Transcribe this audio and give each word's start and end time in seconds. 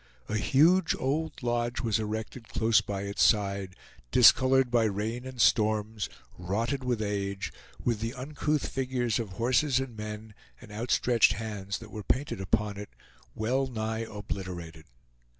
A 0.27 0.37
huge 0.37 0.95
old 0.99 1.43
lodge 1.43 1.81
was 1.81 1.99
erected 1.99 2.47
close 2.49 2.81
by 2.81 3.03
its 3.03 3.21
side, 3.21 3.75
discolored 4.09 4.71
by 4.71 4.85
rain 4.85 5.27
and 5.27 5.39
storms, 5.39 6.09
rotted 6.39 6.83
with 6.83 7.03
age, 7.03 7.53
with 7.85 7.99
the 7.99 8.15
uncouth 8.15 8.67
figures 8.67 9.19
of 9.19 9.33
horses 9.33 9.79
and 9.79 9.95
men, 9.95 10.33
and 10.59 10.71
outstretched 10.71 11.33
hands 11.33 11.77
that 11.77 11.91
were 11.91 12.01
painted 12.01 12.41
upon 12.41 12.77
it, 12.77 12.89
well 13.35 13.67
nigh 13.67 14.07
obliterated. 14.09 14.85